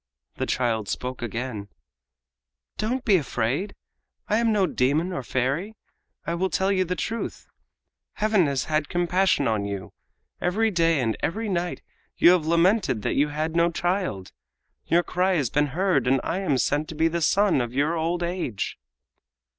The 0.37 0.47
child 0.47 0.89
spoke 0.89 1.21
again: 1.21 1.67
"Don't 2.79 3.05
be 3.05 3.17
afraid. 3.17 3.75
I 4.27 4.37
am 4.37 4.51
no 4.51 4.65
demon 4.65 5.13
or 5.13 5.21
fairy. 5.21 5.75
I 6.25 6.33
will 6.33 6.49
tell 6.49 6.71
you 6.71 6.83
the 6.83 6.95
truth. 6.95 7.45
Heaven 8.13 8.47
has 8.47 8.63
had 8.63 8.89
compassion 8.89 9.47
on 9.47 9.63
you. 9.63 9.93
Every 10.41 10.71
day 10.71 10.99
and 11.01 11.15
every 11.19 11.49
night 11.49 11.83
you 12.17 12.31
have 12.31 12.47
lamented 12.47 13.03
that 13.03 13.13
you 13.13 13.27
had 13.27 13.55
no 13.55 13.69
child. 13.69 14.31
Your 14.87 15.03
cry 15.03 15.33
has 15.35 15.51
been 15.51 15.67
heard 15.67 16.07
and 16.07 16.19
I 16.23 16.39
am 16.39 16.57
sent 16.57 16.87
to 16.87 16.95
be 16.95 17.07
the 17.07 17.21
son 17.21 17.61
of 17.61 17.71
your 17.75 17.95
old 17.95 18.23
age!" 18.23 18.79